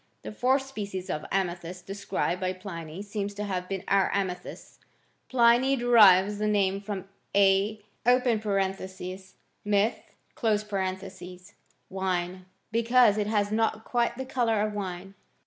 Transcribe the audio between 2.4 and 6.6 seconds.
by Pliny, seems to have been our amethyst. Pliny derives the